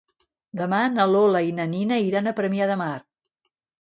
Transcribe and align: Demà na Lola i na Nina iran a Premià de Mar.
Demà 0.61 0.77
na 0.93 1.05
Lola 1.11 1.41
i 1.49 1.53
na 1.59 1.67
Nina 1.75 1.99
iran 2.07 2.33
a 2.33 2.37
Premià 2.41 2.69
de 2.73 2.79
Mar. 2.85 2.93